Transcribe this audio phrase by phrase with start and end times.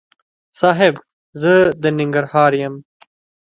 [0.61, 0.95] صاحب!
[1.41, 2.75] زه د ننګرهار یم.